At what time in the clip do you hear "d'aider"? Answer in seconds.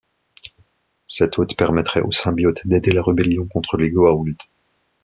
2.65-2.89